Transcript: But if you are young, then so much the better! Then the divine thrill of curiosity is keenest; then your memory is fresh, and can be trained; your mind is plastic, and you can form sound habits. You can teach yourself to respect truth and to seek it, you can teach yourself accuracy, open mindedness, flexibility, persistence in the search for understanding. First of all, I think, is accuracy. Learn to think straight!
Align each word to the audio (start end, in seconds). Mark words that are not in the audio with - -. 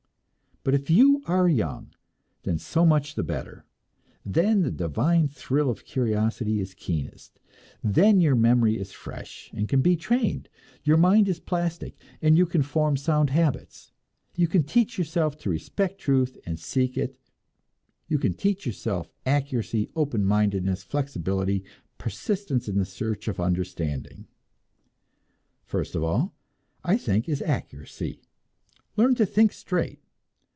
But 0.63 0.75
if 0.75 0.91
you 0.91 1.23
are 1.25 1.49
young, 1.49 1.89
then 2.43 2.59
so 2.59 2.85
much 2.85 3.15
the 3.15 3.23
better! 3.23 3.65
Then 4.23 4.61
the 4.61 4.69
divine 4.69 5.27
thrill 5.27 5.71
of 5.71 5.85
curiosity 5.85 6.59
is 6.59 6.75
keenest; 6.75 7.39
then 7.83 8.21
your 8.21 8.35
memory 8.35 8.77
is 8.77 8.91
fresh, 8.91 9.49
and 9.55 9.67
can 9.67 9.81
be 9.81 9.95
trained; 9.95 10.49
your 10.83 10.97
mind 10.97 11.27
is 11.27 11.39
plastic, 11.39 11.95
and 12.21 12.37
you 12.37 12.45
can 12.45 12.61
form 12.61 12.95
sound 12.95 13.31
habits. 13.31 13.91
You 14.35 14.47
can 14.47 14.61
teach 14.61 14.99
yourself 14.99 15.35
to 15.39 15.49
respect 15.49 15.97
truth 15.99 16.37
and 16.45 16.59
to 16.59 16.63
seek 16.63 16.95
it, 16.95 17.17
you 18.07 18.19
can 18.19 18.35
teach 18.35 18.63
yourself 18.67 19.09
accuracy, 19.25 19.89
open 19.95 20.23
mindedness, 20.23 20.83
flexibility, 20.83 21.63
persistence 21.97 22.67
in 22.69 22.77
the 22.77 22.85
search 22.85 23.25
for 23.25 23.41
understanding. 23.41 24.27
First 25.65 25.95
of 25.95 26.03
all, 26.03 26.35
I 26.83 26.97
think, 26.97 27.27
is 27.27 27.41
accuracy. 27.41 28.21
Learn 28.95 29.15
to 29.15 29.25
think 29.25 29.53
straight! 29.53 29.97